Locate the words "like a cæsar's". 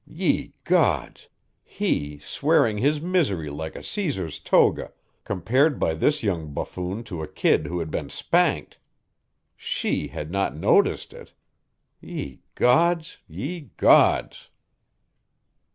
3.51-4.39